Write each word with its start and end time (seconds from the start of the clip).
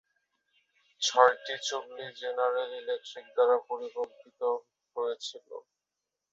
ছয়টি 1.01 1.55
চুল্লি 1.67 2.05
General 2.19 2.71
Electric 2.81 3.25
দ্বারা 3.35 3.55
পরিকল্পিত 3.69 4.41
হয়েছিল। 4.95 5.47